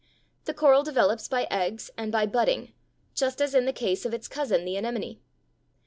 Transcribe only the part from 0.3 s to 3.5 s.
The coral develops by eggs and by budding, just